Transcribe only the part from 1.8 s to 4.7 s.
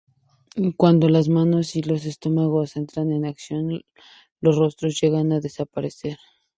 los estómagos entran en acción, los